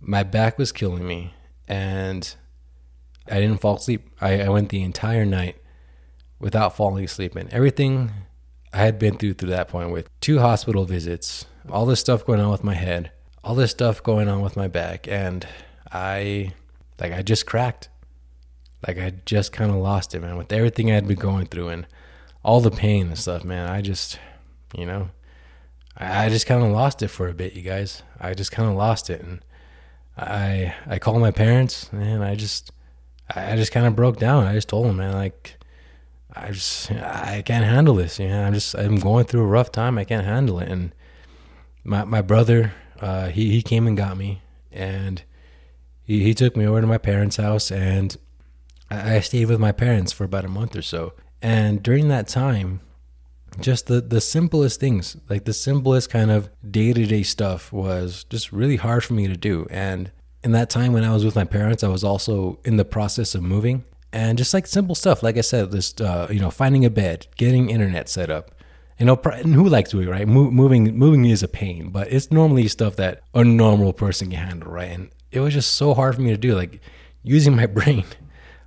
My 0.00 0.22
back 0.22 0.58
was 0.58 0.72
killing 0.72 1.06
me. 1.06 1.34
And 1.66 2.34
I 3.28 3.40
didn't 3.40 3.60
fall 3.60 3.76
asleep. 3.76 4.08
I, 4.20 4.42
I 4.42 4.48
went 4.48 4.68
the 4.68 4.82
entire 4.82 5.24
night 5.24 5.56
without 6.38 6.76
falling 6.76 7.04
asleep. 7.04 7.34
And 7.34 7.50
everything 7.50 8.12
I 8.72 8.78
had 8.78 8.98
been 8.98 9.16
through 9.16 9.34
to 9.34 9.46
that 9.46 9.68
point 9.68 9.90
with 9.90 10.08
two 10.20 10.38
hospital 10.40 10.84
visits, 10.84 11.46
all 11.70 11.86
this 11.86 12.00
stuff 12.00 12.24
going 12.24 12.40
on 12.40 12.50
with 12.50 12.62
my 12.62 12.74
head, 12.74 13.10
all 13.42 13.54
this 13.54 13.70
stuff 13.70 14.02
going 14.02 14.28
on 14.28 14.42
with 14.42 14.56
my 14.56 14.68
back. 14.68 15.08
And 15.08 15.46
I 15.90 16.52
like 17.00 17.12
I 17.12 17.22
just 17.22 17.46
cracked. 17.46 17.88
Like 18.86 18.98
I 18.98 19.14
just 19.24 19.52
kind 19.52 19.70
of 19.70 19.78
lost 19.78 20.14
it, 20.14 20.20
man. 20.20 20.36
With 20.36 20.52
everything 20.52 20.92
I'd 20.92 21.08
been 21.08 21.18
going 21.18 21.46
through 21.46 21.68
and 21.68 21.86
all 22.44 22.60
the 22.60 22.70
pain 22.70 23.08
and 23.08 23.18
stuff, 23.18 23.44
man. 23.44 23.68
I 23.68 23.80
just, 23.80 24.20
you 24.76 24.86
know, 24.86 25.10
I, 25.96 26.26
I 26.26 26.28
just 26.28 26.46
kind 26.46 26.62
of 26.62 26.70
lost 26.70 27.02
it 27.02 27.08
for 27.08 27.28
a 27.28 27.34
bit, 27.34 27.54
you 27.54 27.62
guys. 27.62 28.02
I 28.20 28.34
just 28.34 28.52
kind 28.52 28.68
of 28.68 28.76
lost 28.76 29.10
it, 29.10 29.20
and 29.20 29.40
I 30.16 30.74
I 30.86 30.98
called 30.98 31.20
my 31.20 31.32
parents, 31.32 31.90
and 31.92 32.22
I 32.22 32.36
just 32.36 32.70
I 33.34 33.56
just 33.56 33.72
kind 33.72 33.86
of 33.86 33.96
broke 33.96 34.18
down. 34.18 34.44
I 34.44 34.54
just 34.54 34.68
told 34.68 34.86
them, 34.86 34.98
man, 34.98 35.14
like 35.14 35.56
I 36.34 36.52
just 36.52 36.92
I 36.92 37.42
can't 37.44 37.64
handle 37.64 37.96
this. 37.96 38.20
You 38.20 38.28
know, 38.28 38.44
I'm 38.44 38.54
just 38.54 38.76
I'm 38.76 38.96
going 38.96 39.24
through 39.24 39.42
a 39.42 39.46
rough 39.46 39.72
time. 39.72 39.98
I 39.98 40.04
can't 40.04 40.26
handle 40.26 40.60
it. 40.60 40.68
And 40.68 40.94
my 41.82 42.04
my 42.04 42.22
brother, 42.22 42.72
uh, 43.00 43.28
he 43.28 43.50
he 43.50 43.62
came 43.62 43.88
and 43.88 43.96
got 43.96 44.16
me, 44.16 44.42
and 44.70 45.24
he, 46.04 46.22
he 46.22 46.34
took 46.34 46.56
me 46.56 46.66
over 46.66 46.80
to 46.80 46.86
my 46.86 46.98
parents' 46.98 47.36
house 47.36 47.72
and 47.72 48.16
I, 48.90 49.20
stayed 49.20 49.46
with 49.46 49.58
my 49.58 49.72
parents 49.72 50.12
for 50.12 50.24
about 50.24 50.44
a 50.44 50.48
month 50.48 50.76
or 50.76 50.82
so. 50.82 51.14
And 51.42 51.82
during 51.82 52.08
that 52.08 52.28
time, 52.28 52.80
just 53.60 53.86
the, 53.86 54.00
the 54.00 54.20
simplest 54.20 54.80
things, 54.80 55.16
like 55.28 55.44
the 55.44 55.52
simplest 55.52 56.10
kind 56.10 56.30
of 56.30 56.50
day 56.70 56.92
to 56.92 57.06
day 57.06 57.22
stuff, 57.22 57.72
was 57.72 58.24
just 58.24 58.52
really 58.52 58.76
hard 58.76 59.04
for 59.04 59.14
me 59.14 59.26
to 59.28 59.36
do. 59.36 59.66
And 59.70 60.12
in 60.42 60.52
that 60.52 60.70
time 60.70 60.92
when 60.92 61.04
I 61.04 61.12
was 61.12 61.24
with 61.24 61.34
my 61.34 61.44
parents, 61.44 61.82
I 61.82 61.88
was 61.88 62.04
also 62.04 62.60
in 62.64 62.76
the 62.76 62.84
process 62.84 63.34
of 63.34 63.42
moving. 63.42 63.84
And 64.12 64.38
just 64.38 64.54
like 64.54 64.66
simple 64.66 64.94
stuff, 64.94 65.22
like 65.22 65.36
I 65.36 65.42
said, 65.42 65.72
just 65.72 66.00
uh, 66.00 66.28
you 66.30 66.40
know, 66.40 66.50
finding 66.50 66.84
a 66.84 66.90
bed, 66.90 67.26
getting 67.36 67.70
internet 67.70 68.08
set 68.08 68.30
up, 68.30 68.52
you 68.98 69.06
know, 69.06 69.20
and 69.24 69.54
who 69.54 69.68
likes 69.68 69.90
doing 69.90 70.08
right? 70.08 70.26
Mo- 70.26 70.50
moving, 70.50 70.96
moving 70.96 71.24
is 71.24 71.42
a 71.42 71.48
pain, 71.48 71.90
but 71.90 72.10
it's 72.12 72.30
normally 72.30 72.68
stuff 72.68 72.96
that 72.96 73.22
a 73.34 73.44
normal 73.44 73.92
person 73.92 74.30
can 74.30 74.38
handle, 74.38 74.70
right? 74.70 74.90
And 74.90 75.10
it 75.32 75.40
was 75.40 75.52
just 75.52 75.74
so 75.74 75.92
hard 75.92 76.14
for 76.14 76.22
me 76.22 76.30
to 76.30 76.38
do. 76.38 76.54
Like 76.54 76.80
using 77.22 77.56
my 77.56 77.66
brain 77.78 78.04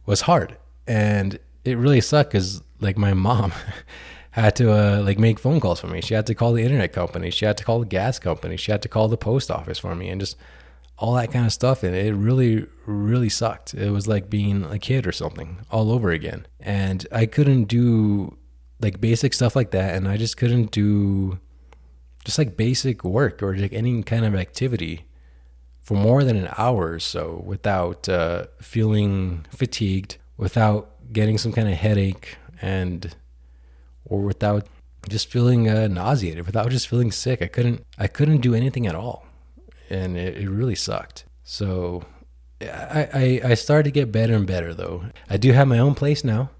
was 0.10 0.22
hard, 0.22 0.58
and 0.88 1.39
it 1.63 1.78
really 1.78 2.01
sucked 2.01 2.32
because 2.32 2.63
like 2.82 2.98
my 2.98 3.13
mom 3.13 3.54
had 4.32 4.56
to 4.56 4.72
uh, 4.72 5.01
like 5.04 5.20
make 5.20 5.38
phone 5.38 5.60
calls 5.60 5.80
for 5.80 5.86
me. 5.88 6.01
She 6.01 6.16
had 6.16 6.25
to 6.25 6.36
call 6.36 6.51
the 6.54 6.63
internet 6.63 6.92
company. 6.92 7.30
She 7.30 7.46
had 7.46 7.58
to 7.58 7.63
call 7.63 7.80
the 7.80 7.86
gas 7.86 8.18
company. 8.18 8.58
She 8.58 8.72
had 8.72 8.82
to 8.82 8.89
call 8.89 9.08
the 9.08 9.18
post 9.18 9.51
office 9.51 9.78
for 9.78 9.94
me, 9.96 10.10
and 10.10 10.20
just 10.20 10.36
all 10.98 11.13
that 11.13 11.32
kind 11.32 11.46
of 11.46 11.54
stuff. 11.54 11.84
And 11.84 11.96
it 11.96 12.13
really, 12.13 12.66
really 12.88 13.30
sucked. 13.30 13.75
It 13.75 13.92
was 13.92 14.08
like 14.08 14.32
being 14.32 14.63
a 14.63 14.80
kid 14.80 15.06
or 15.06 15.12
something 15.12 15.60
all 15.70 15.92
over 15.92 16.10
again. 16.10 16.48
And 16.60 17.08
I 17.12 17.28
couldn't 17.28 17.66
do 17.66 18.36
like 18.82 19.00
basic 19.00 19.32
stuff 19.36 19.56
like 19.56 19.70
that, 19.72 19.94
and 19.94 20.08
I 20.08 20.18
just 20.18 20.38
couldn't 20.38 20.72
do 20.72 21.38
just 22.25 22.39
like 22.39 22.58
basic 22.58 23.04
work 23.04 23.44
or 23.44 23.56
like 23.56 23.74
any 23.74 24.01
kind 24.01 24.25
of 24.25 24.34
activity 24.34 25.06
for 25.89 25.96
more 25.96 26.24
than 26.24 26.38
an 26.38 26.48
hour 26.55 26.91
or 26.91 27.00
so 27.00 27.41
without 27.43 28.08
uh, 28.08 28.46
feeling 28.62 29.43
fatigued, 29.50 30.17
without 30.38 31.12
getting 31.12 31.36
some 31.39 31.51
kind 31.51 31.67
of 31.67 31.74
headache, 31.74 32.38
and 32.62 33.15
or 34.05 34.22
without 34.22 34.67
just 35.10 35.31
feeling 35.31 35.67
uh, 35.67 35.88
nauseated, 35.88 36.46
without 36.46 36.69
just 36.69 36.88
feeling 36.88 37.12
sick. 37.12 37.41
I 37.41 37.48
couldn't 37.48 37.84
I 37.98 38.05
couldn't 38.05 38.41
do 38.41 38.53
anything 38.53 38.86
at 38.86 38.93
all, 38.93 39.25
and 39.89 40.15
it, 40.15 40.38
it 40.38 40.48
really 40.48 40.75
sucked. 40.75 41.25
So 41.43 42.03
I, 42.62 43.10
I 43.12 43.41
I 43.46 43.53
started 43.55 43.86
to 43.86 43.91
get 43.91 44.12
better 44.12 44.36
and 44.36 44.46
better 44.46 44.75
though. 44.75 45.05
I 45.27 45.38
do 45.38 45.53
have 45.53 45.67
my 45.67 45.79
own 45.79 45.96
place 45.96 46.24
now 46.24 46.51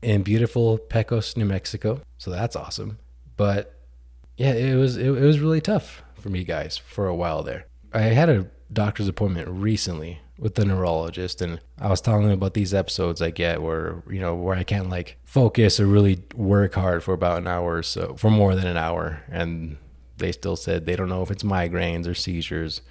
in 0.00 0.22
beautiful 0.22 0.78
Pecos, 0.78 1.36
New 1.36 1.44
Mexico, 1.44 2.00
so 2.16 2.30
that's 2.30 2.56
awesome. 2.56 2.96
But 3.36 3.74
yeah, 4.38 4.54
it 4.54 4.76
was 4.76 4.96
it, 4.96 5.08
it 5.08 5.20
was 5.20 5.40
really 5.40 5.60
tough 5.60 6.02
for 6.14 6.30
me 6.30 6.42
guys 6.42 6.78
for 6.78 7.06
a 7.06 7.14
while 7.14 7.42
there 7.42 7.66
I 7.96 8.02
had 8.02 8.28
a 8.28 8.46
doctor's 8.72 9.08
appointment 9.08 9.48
recently 9.48 10.20
with 10.38 10.54
the 10.54 10.64
neurologist 10.64 11.40
and 11.40 11.60
I 11.80 11.88
was 11.88 12.00
telling 12.00 12.24
him 12.24 12.30
about 12.30 12.54
these 12.54 12.74
episodes 12.74 13.22
I 13.22 13.30
get 13.30 13.62
where 13.62 14.02
you 14.10 14.20
know 14.20 14.34
where 14.34 14.56
I 14.56 14.64
can't 14.64 14.90
like 14.90 15.16
focus 15.24 15.80
or 15.80 15.86
really 15.86 16.22
work 16.34 16.74
hard 16.74 17.02
for 17.02 17.14
about 17.14 17.38
an 17.38 17.46
hour 17.46 17.76
or 17.76 17.82
so 17.82 18.14
for 18.16 18.30
more 18.30 18.54
than 18.54 18.66
an 18.66 18.76
hour 18.76 19.22
and 19.30 19.78
they 20.18 20.32
still 20.32 20.56
said 20.56 20.84
they 20.84 20.96
don't 20.96 21.08
know 21.08 21.22
if 21.22 21.30
it's 21.30 21.42
migraines 21.42 22.06
or 22.06 22.14
seizures 22.14 22.82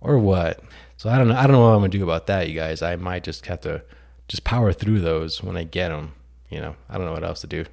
or 0.00 0.18
what. 0.18 0.60
So 0.96 1.10
I 1.10 1.18
don't 1.18 1.28
know 1.28 1.36
I 1.36 1.42
don't 1.42 1.52
know 1.52 1.60
what 1.60 1.74
I'm 1.74 1.80
going 1.80 1.90
to 1.90 1.98
do 1.98 2.04
about 2.04 2.26
that 2.26 2.48
you 2.48 2.54
guys. 2.54 2.82
I 2.82 2.96
might 2.96 3.24
just 3.24 3.46
have 3.46 3.60
to 3.62 3.82
just 4.28 4.44
power 4.44 4.72
through 4.72 5.00
those 5.00 5.42
when 5.42 5.56
I 5.56 5.64
get 5.64 5.88
them, 5.88 6.14
you 6.48 6.60
know. 6.60 6.76
I 6.88 6.96
don't 6.96 7.06
know 7.06 7.12
what 7.12 7.24
else 7.24 7.40
to 7.40 7.46
do. 7.46 7.64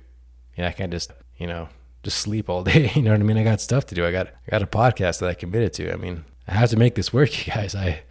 Yeah, 0.56 0.68
I 0.68 0.72
can't 0.72 0.92
just, 0.92 1.12
you 1.38 1.46
know, 1.46 1.70
just 2.04 2.18
sleep 2.18 2.50
all 2.50 2.64
day, 2.72 2.92
you 2.96 3.04
know 3.04 3.12
what 3.12 3.20
I 3.20 3.24
mean? 3.24 3.38
I 3.38 3.44
got 3.44 3.62
stuff 3.62 3.86
to 3.88 3.96
do. 3.96 4.06
I 4.06 4.12
got 4.12 4.28
I 4.28 4.52
got 4.52 4.62
a 4.62 4.68
podcast 4.68 5.20
that 5.20 5.30
I 5.30 5.34
committed 5.34 5.74
to. 5.74 5.92
I 5.92 5.96
mean, 5.98 6.26
I 6.48 6.54
have 6.54 6.70
to 6.70 6.78
make 6.78 6.96
this 6.96 7.12
work, 7.14 7.38
you 7.48 7.54
guys. 7.54 7.76
I 7.76 8.02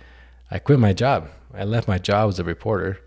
I 0.51 0.59
quit 0.59 0.79
my 0.79 0.93
job. 0.93 1.31
I 1.55 1.65
left 1.65 1.89
my 1.89 1.99
job 1.99 2.29
as 2.29 2.39
a 2.39 2.45
reporter, 2.45 3.01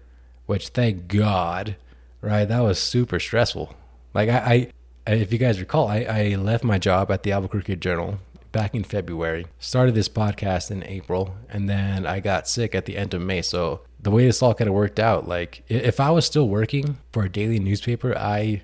which 0.45 0.69
thank 0.69 1.07
God, 1.07 1.75
right? 2.21 2.45
That 2.45 2.61
was 2.61 2.79
super 2.79 3.19
stressful. 3.19 3.75
Like 4.13 4.29
I, 4.29 4.71
I 5.07 5.13
if 5.13 5.31
you 5.31 5.39
guys 5.39 5.59
recall, 5.59 5.87
I, 5.87 5.99
I 6.01 6.35
left 6.35 6.63
my 6.63 6.77
job 6.77 7.11
at 7.11 7.23
the 7.23 7.31
Albuquerque 7.31 7.77
Journal 7.77 8.19
back 8.51 8.73
in 8.73 8.83
February, 8.83 9.45
started 9.59 9.95
this 9.95 10.09
podcast 10.09 10.71
in 10.71 10.83
April, 10.83 11.35
and 11.49 11.69
then 11.69 12.05
I 12.05 12.19
got 12.19 12.47
sick 12.47 12.73
at 12.73 12.85
the 12.85 12.97
end 12.97 13.13
of 13.13 13.21
May. 13.21 13.41
So 13.41 13.81
the 13.99 14.11
way 14.11 14.25
this 14.25 14.41
all 14.41 14.53
kind 14.53 14.67
of 14.67 14.73
worked 14.73 14.99
out, 14.99 15.27
like 15.27 15.63
if 15.67 15.99
I 15.99 16.09
was 16.11 16.25
still 16.25 16.47
working 16.47 16.97
for 17.11 17.23
a 17.23 17.29
daily 17.29 17.59
newspaper, 17.59 18.17
I 18.17 18.63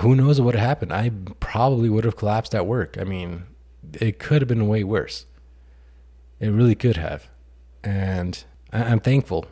who 0.00 0.14
knows 0.14 0.40
what 0.40 0.46
would 0.46 0.54
have 0.56 0.66
happened. 0.66 0.92
I 0.92 1.10
probably 1.40 1.88
would 1.88 2.04
have 2.04 2.16
collapsed 2.16 2.54
at 2.54 2.66
work. 2.66 2.96
I 3.00 3.04
mean, 3.04 3.44
it 3.94 4.18
could 4.18 4.42
have 4.42 4.48
been 4.48 4.68
way 4.68 4.84
worse. 4.84 5.26
It 6.40 6.48
really 6.48 6.74
could 6.74 6.96
have. 6.96 7.28
And 7.82 8.42
I, 8.72 8.92
am 8.92 9.00
thankful. 9.00 9.46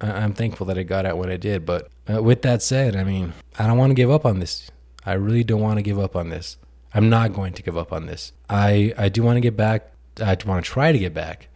I, 0.00 0.22
am 0.22 0.34
thankful 0.34 0.66
that 0.66 0.78
it 0.78 0.84
got 0.84 1.06
out 1.06 1.18
when 1.18 1.30
it 1.30 1.40
did. 1.40 1.64
But 1.64 1.88
uh, 2.12 2.22
with 2.22 2.42
that 2.42 2.62
said, 2.62 2.96
I 2.96 3.04
mean, 3.04 3.32
I 3.58 3.66
don't 3.66 3.78
want 3.78 3.90
to 3.90 3.94
give 3.94 4.10
up 4.10 4.26
on 4.26 4.40
this. 4.40 4.70
I 5.06 5.14
really 5.14 5.44
don't 5.44 5.60
want 5.60 5.78
to 5.78 5.82
give 5.82 5.98
up 5.98 6.16
on 6.16 6.30
this. 6.30 6.56
I'm 6.92 7.08
not 7.08 7.32
going 7.32 7.52
to 7.54 7.62
give 7.62 7.76
up 7.76 7.92
on 7.92 8.06
this. 8.06 8.32
I, 8.48 8.94
I 8.96 9.08
do 9.08 9.22
want 9.22 9.36
to 9.36 9.40
get 9.40 9.56
back. 9.56 9.90
I 10.20 10.36
want 10.46 10.64
to 10.64 10.70
try 10.70 10.92
to 10.92 10.98
get 10.98 11.12
back 11.12 11.48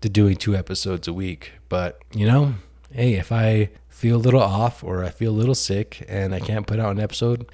to 0.00 0.08
doing 0.08 0.36
two 0.36 0.54
episodes 0.54 1.08
a 1.08 1.12
week. 1.12 1.52
But, 1.68 2.00
you 2.12 2.26
know, 2.26 2.54
hey, 2.92 3.14
if 3.14 3.32
I 3.32 3.70
feel 3.88 4.16
a 4.16 4.18
little 4.18 4.42
off 4.42 4.84
or 4.84 5.04
I 5.04 5.10
feel 5.10 5.32
a 5.32 5.36
little 5.36 5.54
sick 5.54 6.04
and 6.08 6.34
I 6.34 6.40
can't 6.40 6.66
put 6.66 6.78
out 6.78 6.92
an 6.92 7.00
episode, 7.00 7.46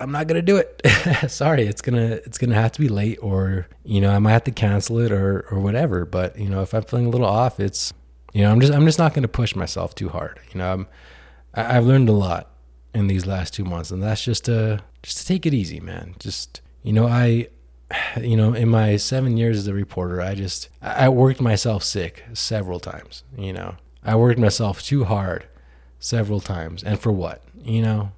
I'm 0.00 0.10
not 0.12 0.26
gonna 0.26 0.42
do 0.42 0.56
it. 0.56 0.80
Sorry, 1.30 1.66
it's 1.66 1.82
gonna 1.82 2.20
it's 2.24 2.38
gonna 2.38 2.54
have 2.54 2.72
to 2.72 2.80
be 2.80 2.88
late, 2.88 3.18
or 3.22 3.68
you 3.84 4.00
know, 4.00 4.10
I 4.10 4.18
might 4.18 4.32
have 4.32 4.44
to 4.44 4.50
cancel 4.50 4.98
it, 4.98 5.12
or 5.12 5.46
or 5.50 5.60
whatever. 5.60 6.04
But 6.04 6.38
you 6.38 6.48
know, 6.48 6.62
if 6.62 6.74
I'm 6.74 6.82
feeling 6.82 7.06
a 7.06 7.10
little 7.10 7.26
off, 7.26 7.60
it's 7.60 7.92
you 8.32 8.42
know, 8.42 8.50
I'm 8.50 8.60
just 8.60 8.72
I'm 8.72 8.86
just 8.86 8.98
not 8.98 9.14
gonna 9.14 9.28
push 9.28 9.54
myself 9.54 9.94
too 9.94 10.08
hard. 10.08 10.40
You 10.52 10.58
know, 10.58 10.72
I'm 10.72 10.88
I, 11.54 11.76
I've 11.76 11.84
learned 11.84 12.08
a 12.08 12.12
lot 12.12 12.50
in 12.94 13.06
these 13.06 13.26
last 13.26 13.54
two 13.54 13.64
months, 13.64 13.90
and 13.90 14.02
that's 14.02 14.24
just 14.24 14.46
to 14.46 14.82
just 15.02 15.18
to 15.18 15.26
take 15.26 15.46
it 15.46 15.54
easy, 15.54 15.80
man. 15.80 16.14
Just 16.18 16.60
you 16.82 16.92
know, 16.92 17.06
I 17.06 17.48
you 18.20 18.36
know, 18.36 18.54
in 18.54 18.68
my 18.68 18.96
seven 18.96 19.36
years 19.36 19.58
as 19.58 19.66
a 19.66 19.74
reporter, 19.74 20.20
I 20.20 20.34
just 20.34 20.68
I 20.80 21.08
worked 21.08 21.40
myself 21.40 21.84
sick 21.84 22.24
several 22.32 22.80
times. 22.80 23.24
You 23.36 23.52
know, 23.52 23.76
I 24.02 24.16
worked 24.16 24.38
myself 24.38 24.82
too 24.82 25.04
hard 25.04 25.46
several 25.98 26.40
times, 26.40 26.82
and 26.82 26.98
for 26.98 27.12
what? 27.12 27.42
You 27.62 27.82
know, 27.82 28.12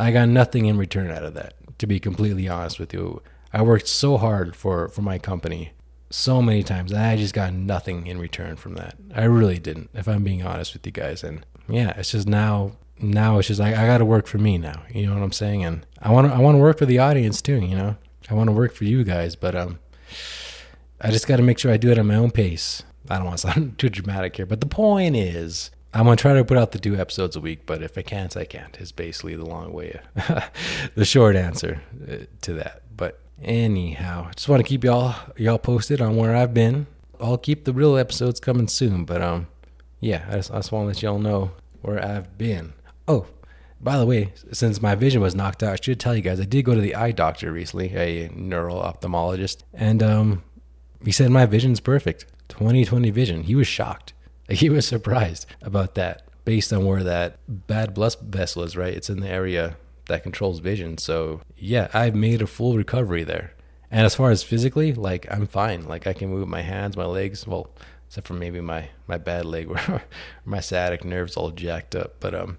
I 0.00 0.12
got 0.12 0.28
nothing 0.28 0.66
in 0.66 0.78
return 0.78 1.10
out 1.10 1.24
of 1.24 1.34
that, 1.34 1.54
to 1.78 1.86
be 1.86 2.00
completely 2.00 2.48
honest 2.48 2.78
with 2.78 2.92
you. 2.92 3.22
I 3.52 3.62
worked 3.62 3.88
so 3.88 4.16
hard 4.16 4.56
for, 4.56 4.88
for 4.88 5.02
my 5.02 5.18
company 5.18 5.72
so 6.08 6.40
many 6.40 6.62
times, 6.62 6.92
and 6.92 7.00
I 7.00 7.16
just 7.16 7.34
got 7.34 7.52
nothing 7.52 8.06
in 8.06 8.18
return 8.18 8.56
from 8.56 8.74
that. 8.74 8.96
I 9.14 9.24
really 9.24 9.58
didn't, 9.58 9.90
if 9.94 10.08
I'm 10.08 10.24
being 10.24 10.42
honest 10.42 10.72
with 10.72 10.84
you 10.86 10.92
guys. 10.92 11.22
And 11.22 11.44
yeah, 11.68 11.90
it's 11.96 12.12
just 12.12 12.28
now 12.28 12.72
now 13.02 13.38
it's 13.38 13.48
just 13.48 13.60
like 13.60 13.74
I 13.74 13.86
gotta 13.86 14.04
work 14.04 14.26
for 14.26 14.38
me 14.38 14.58
now. 14.58 14.82
You 14.92 15.06
know 15.06 15.14
what 15.14 15.22
I'm 15.22 15.32
saying? 15.32 15.64
And 15.64 15.86
I 16.00 16.10
wanna 16.10 16.32
I 16.34 16.38
wanna 16.38 16.58
work 16.58 16.78
for 16.78 16.86
the 16.86 16.98
audience 16.98 17.40
too, 17.40 17.60
you 17.60 17.74
know? 17.74 17.96
I 18.28 18.34
wanna 18.34 18.52
work 18.52 18.74
for 18.74 18.84
you 18.84 19.04
guys, 19.04 19.36
but 19.36 19.54
um 19.54 19.78
I 21.00 21.10
just 21.10 21.26
gotta 21.26 21.42
make 21.42 21.58
sure 21.58 21.72
I 21.72 21.76
do 21.76 21.90
it 21.90 21.98
at 21.98 22.04
my 22.04 22.16
own 22.16 22.30
pace. 22.30 22.82
I 23.08 23.16
don't 23.16 23.26
want 23.26 23.38
to 23.38 23.48
sound 23.52 23.78
too 23.78 23.88
dramatic 23.88 24.36
here, 24.36 24.46
but 24.46 24.60
the 24.60 24.66
point 24.66 25.16
is 25.16 25.70
I'm 25.92 26.04
gonna 26.04 26.16
try 26.16 26.34
to 26.34 26.44
put 26.44 26.56
out 26.56 26.70
the 26.70 26.78
two 26.78 26.96
episodes 26.96 27.34
a 27.34 27.40
week, 27.40 27.66
but 27.66 27.82
if 27.82 27.98
I 27.98 28.02
can't, 28.02 28.36
I 28.36 28.44
can't. 28.44 28.80
Is 28.80 28.92
basically 28.92 29.34
the 29.34 29.44
long 29.44 29.72
way, 29.72 30.00
the 30.94 31.04
short 31.04 31.34
answer 31.34 31.82
uh, 32.08 32.26
to 32.42 32.52
that. 32.54 32.82
But 32.96 33.20
anyhow, 33.42 34.30
just 34.36 34.48
want 34.48 34.60
to 34.64 34.68
keep 34.68 34.84
y'all 34.84 35.16
y'all 35.36 35.58
posted 35.58 36.00
on 36.00 36.16
where 36.16 36.34
I've 36.36 36.54
been. 36.54 36.86
I'll 37.20 37.38
keep 37.38 37.64
the 37.64 37.72
real 37.72 37.96
episodes 37.96 38.38
coming 38.38 38.68
soon, 38.68 39.04
but 39.04 39.20
um, 39.20 39.48
yeah, 39.98 40.26
I 40.28 40.36
just, 40.36 40.52
I 40.52 40.56
just 40.56 40.72
want 40.72 40.84
to 40.84 40.86
let 40.88 41.02
y'all 41.02 41.18
know 41.18 41.52
where 41.82 42.02
I've 42.02 42.38
been. 42.38 42.72
Oh, 43.08 43.26
by 43.80 43.98
the 43.98 44.06
way, 44.06 44.32
since 44.52 44.80
my 44.80 44.94
vision 44.94 45.20
was 45.20 45.34
knocked 45.34 45.62
out, 45.62 45.72
I 45.72 45.76
should 45.76 45.98
tell 45.98 46.14
you 46.14 46.22
guys 46.22 46.40
I 46.40 46.44
did 46.44 46.64
go 46.64 46.74
to 46.74 46.80
the 46.80 46.94
eye 46.94 47.12
doctor 47.12 47.50
recently, 47.50 47.94
a 47.96 48.28
neuro 48.28 48.74
ophthalmologist, 48.74 49.64
and 49.74 50.02
um, 50.04 50.44
he 51.04 51.10
said 51.10 51.30
my 51.30 51.46
vision's 51.46 51.80
perfect, 51.80 52.26
20/20 52.48 53.12
vision. 53.12 53.42
He 53.42 53.56
was 53.56 53.66
shocked 53.66 54.12
he 54.58 54.68
was 54.68 54.86
surprised 54.86 55.46
about 55.62 55.94
that 55.94 56.22
based 56.44 56.72
on 56.72 56.84
where 56.84 57.04
that 57.04 57.38
bad 57.48 57.94
blood 57.94 58.16
vessel 58.20 58.62
is, 58.62 58.76
right? 58.76 58.94
It's 58.94 59.10
in 59.10 59.20
the 59.20 59.28
area 59.28 59.76
that 60.08 60.22
controls 60.22 60.58
vision. 60.58 60.98
So, 60.98 61.42
yeah, 61.56 61.88
I've 61.94 62.14
made 62.14 62.42
a 62.42 62.46
full 62.46 62.76
recovery 62.76 63.24
there. 63.24 63.54
And 63.90 64.04
as 64.04 64.14
far 64.14 64.30
as 64.30 64.42
physically, 64.42 64.92
like 64.92 65.26
I'm 65.30 65.46
fine. 65.46 65.86
Like 65.86 66.06
I 66.06 66.12
can 66.12 66.28
move 66.28 66.48
my 66.48 66.62
hands, 66.62 66.96
my 66.96 67.06
legs, 67.06 67.46
well, 67.46 67.70
except 68.06 68.26
for 68.26 68.34
maybe 68.34 68.60
my 68.60 68.88
my 69.06 69.18
bad 69.18 69.44
leg 69.44 69.68
where 69.68 70.04
my 70.44 70.60
sciatic 70.60 71.04
nerve's 71.04 71.36
all 71.36 71.50
jacked 71.50 71.94
up. 71.94 72.16
But 72.20 72.34
um 72.34 72.58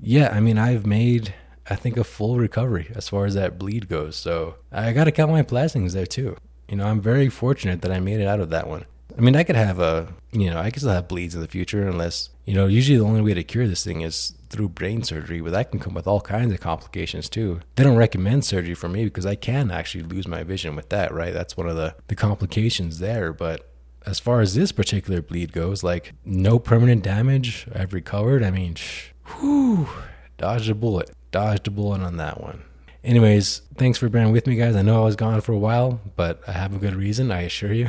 yeah, 0.00 0.28
I 0.32 0.40
mean, 0.40 0.58
I've 0.58 0.86
made 0.86 1.34
I 1.68 1.74
think 1.76 1.96
a 1.96 2.04
full 2.04 2.36
recovery 2.36 2.92
as 2.94 3.08
far 3.08 3.26
as 3.26 3.34
that 3.34 3.58
bleed 3.58 3.88
goes. 3.88 4.16
So, 4.16 4.56
I 4.70 4.92
got 4.92 5.04
to 5.04 5.12
count 5.12 5.32
my 5.32 5.42
blessings 5.42 5.94
there 5.94 6.06
too. 6.06 6.36
You 6.68 6.76
know, 6.76 6.86
I'm 6.86 7.00
very 7.00 7.28
fortunate 7.28 7.82
that 7.82 7.92
I 7.92 8.00
made 8.00 8.20
it 8.20 8.26
out 8.26 8.40
of 8.40 8.50
that 8.50 8.68
one. 8.68 8.86
I 9.16 9.20
mean, 9.20 9.34
I 9.34 9.44
could 9.44 9.56
have 9.56 9.78
a, 9.78 10.08
you 10.32 10.50
know, 10.50 10.58
I 10.58 10.70
could 10.70 10.80
still 10.80 10.92
have 10.92 11.08
bleeds 11.08 11.34
in 11.34 11.40
the 11.40 11.48
future 11.48 11.88
unless, 11.88 12.28
you 12.44 12.54
know, 12.54 12.66
usually 12.66 12.98
the 12.98 13.04
only 13.04 13.22
way 13.22 13.32
to 13.32 13.42
cure 13.42 13.66
this 13.66 13.82
thing 13.82 14.02
is 14.02 14.34
through 14.50 14.68
brain 14.68 15.02
surgery, 15.02 15.40
but 15.40 15.52
that 15.52 15.70
can 15.70 15.80
come 15.80 15.94
with 15.94 16.06
all 16.06 16.20
kinds 16.20 16.52
of 16.52 16.60
complications 16.60 17.28
too. 17.28 17.60
They 17.76 17.84
don't 17.84 17.96
recommend 17.96 18.44
surgery 18.44 18.74
for 18.74 18.88
me 18.88 19.04
because 19.04 19.24
I 19.24 19.34
can 19.34 19.70
actually 19.70 20.04
lose 20.04 20.28
my 20.28 20.42
vision 20.42 20.76
with 20.76 20.90
that, 20.90 21.14
right? 21.14 21.32
That's 21.32 21.56
one 21.56 21.68
of 21.68 21.76
the, 21.76 21.94
the 22.08 22.14
complications 22.14 22.98
there. 22.98 23.32
But 23.32 23.68
as 24.04 24.20
far 24.20 24.40
as 24.40 24.54
this 24.54 24.70
particular 24.70 25.22
bleed 25.22 25.52
goes, 25.52 25.82
like 25.82 26.12
no 26.24 26.58
permanent 26.58 27.02
damage, 27.02 27.66
I've 27.74 27.94
recovered. 27.94 28.42
I 28.42 28.50
mean, 28.50 28.76
whew, 29.24 29.88
dodged 30.36 30.68
a 30.68 30.74
bullet, 30.74 31.10
dodged 31.30 31.68
a 31.68 31.70
bullet 31.70 32.02
on 32.02 32.18
that 32.18 32.40
one. 32.40 32.62
Anyways, 33.06 33.62
thanks 33.76 33.98
for 33.98 34.08
bearing 34.08 34.32
with 34.32 34.48
me, 34.48 34.56
guys. 34.56 34.74
I 34.74 34.82
know 34.82 35.00
I 35.00 35.04
was 35.04 35.14
gone 35.14 35.40
for 35.40 35.52
a 35.52 35.58
while, 35.58 36.00
but 36.16 36.42
I 36.48 36.52
have 36.52 36.74
a 36.74 36.78
good 36.78 36.96
reason, 36.96 37.30
I 37.30 37.42
assure 37.42 37.72
you. 37.72 37.88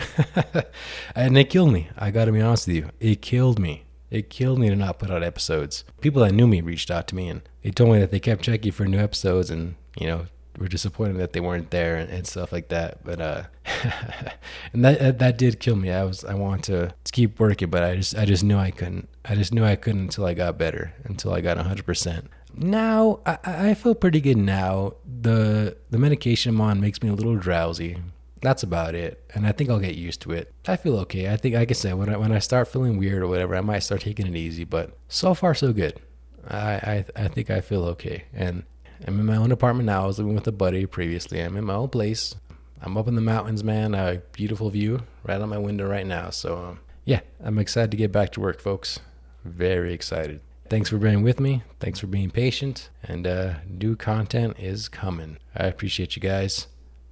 and 1.15 1.35
it 1.35 1.49
killed 1.49 1.73
me. 1.73 1.89
I 1.97 2.11
got 2.11 2.25
to 2.25 2.31
be 2.31 2.39
honest 2.39 2.67
with 2.67 2.75
you. 2.75 2.89
It 2.99 3.23
killed 3.23 3.57
me. 3.57 3.85
It 4.11 4.29
killed 4.29 4.59
me 4.59 4.69
to 4.69 4.75
not 4.75 4.99
put 4.99 5.09
out 5.09 5.23
episodes. 5.23 5.83
People 6.01 6.21
that 6.21 6.33
knew 6.33 6.45
me 6.45 6.61
reached 6.61 6.91
out 6.91 7.07
to 7.07 7.15
me 7.15 7.29
and 7.29 7.41
they 7.63 7.71
told 7.71 7.93
me 7.93 7.99
that 7.99 8.11
they 8.11 8.19
kept 8.19 8.43
checking 8.43 8.71
for 8.71 8.85
new 8.85 8.99
episodes 8.99 9.49
and, 9.49 9.73
you 9.99 10.05
know, 10.05 10.27
were 10.55 10.67
disappointed 10.67 11.17
that 11.17 11.33
they 11.33 11.39
weren't 11.39 11.71
there 11.71 11.95
and, 11.95 12.11
and 12.11 12.27
stuff 12.27 12.51
like 12.51 12.67
that. 12.67 13.03
But 13.03 13.19
uh 13.19 13.43
and 14.71 14.85
that 14.85 15.17
that 15.17 15.37
did 15.39 15.59
kill 15.59 15.75
me. 15.75 15.89
I 15.89 16.03
was 16.03 16.23
I 16.25 16.35
wanted 16.35 16.63
to, 16.65 16.95
to 17.03 17.11
keep 17.11 17.39
working, 17.39 17.71
but 17.71 17.83
I 17.83 17.95
just 17.95 18.15
I 18.15 18.25
just 18.25 18.43
knew 18.43 18.57
I 18.57 18.69
couldn't. 18.69 19.09
I 19.25 19.33
just 19.33 19.51
knew 19.51 19.65
I 19.65 19.75
couldn't 19.75 20.01
until 20.01 20.25
I 20.25 20.35
got 20.35 20.59
better, 20.59 20.93
until 21.05 21.33
I 21.33 21.41
got 21.41 21.57
100% 21.57 22.27
now 22.57 23.19
I, 23.25 23.37
I 23.43 23.73
feel 23.73 23.95
pretty 23.95 24.21
good 24.21 24.37
now. 24.37 24.93
The 25.21 25.77
the 25.89 25.97
medication 25.97 26.55
I'm 26.55 26.61
on 26.61 26.81
makes 26.81 27.01
me 27.01 27.09
a 27.09 27.13
little 27.13 27.35
drowsy. 27.35 27.97
That's 28.41 28.61
about 28.61 28.93
it, 28.93 29.23
and 29.33 29.47
I 29.47 29.51
think 29.51 29.69
I'll 29.69 29.79
get 29.79 29.95
used 29.95 30.21
to 30.21 30.31
it. 30.31 30.53
I 30.67 30.75
feel 30.75 30.95
okay. 30.99 31.31
I 31.31 31.37
think, 31.37 31.55
like 31.55 31.71
I 31.71 31.73
said, 31.73 31.95
when 31.95 32.09
I 32.09 32.17
when 32.17 32.31
I 32.31 32.39
start 32.39 32.67
feeling 32.67 32.97
weird 32.97 33.23
or 33.23 33.27
whatever, 33.27 33.55
I 33.55 33.61
might 33.61 33.79
start 33.79 34.01
taking 34.01 34.27
it 34.27 34.35
easy. 34.35 34.63
But 34.63 34.95
so 35.07 35.33
far, 35.33 35.53
so 35.55 35.73
good. 35.73 35.99
I 36.47 36.73
I, 36.73 37.05
I 37.15 37.27
think 37.29 37.49
I 37.49 37.61
feel 37.61 37.83
okay, 37.85 38.25
and 38.33 38.63
I'm 39.05 39.19
in 39.19 39.25
my 39.25 39.35
own 39.37 39.51
apartment 39.51 39.87
now. 39.87 40.03
I 40.03 40.07
was 40.07 40.19
living 40.19 40.35
with 40.35 40.47
a 40.47 40.51
buddy 40.51 40.85
previously. 40.85 41.39
I'm 41.39 41.57
in 41.57 41.65
my 41.65 41.73
own 41.73 41.89
place. 41.89 42.35
I'm 42.81 42.95
up 42.95 43.07
in 43.07 43.15
the 43.15 43.21
mountains, 43.21 43.63
man. 43.63 43.95
A 43.95 44.21
beautiful 44.33 44.69
view 44.69 45.01
right 45.23 45.41
on 45.41 45.49
my 45.49 45.57
window 45.57 45.87
right 45.87 46.05
now. 46.05 46.29
So 46.29 46.57
um, 46.57 46.79
yeah, 47.05 47.21
I'm 47.43 47.57
excited 47.57 47.91
to 47.91 47.97
get 47.97 48.11
back 48.11 48.31
to 48.33 48.39
work, 48.39 48.59
folks. 48.59 48.99
Very 49.43 49.93
excited. 49.93 50.41
Thanks 50.69 50.89
for 50.89 50.97
being 50.97 51.23
with 51.23 51.39
me. 51.39 51.63
Thanks 51.79 51.99
for 51.99 52.07
being 52.07 52.29
patient. 52.29 52.89
And 53.03 53.25
uh, 53.25 53.55
new 53.67 53.95
content 53.95 54.57
is 54.59 54.89
coming. 54.89 55.37
I 55.55 55.65
appreciate 55.65 56.15
you 56.15 56.21
guys. 56.21 56.67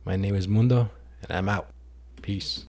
My 0.06 0.16
name 0.16 0.36
is 0.36 0.48
Mundo, 0.48 0.92
and 1.22 1.38
I'm 1.38 1.50
out. 1.50 1.70
Peace. 2.22 2.64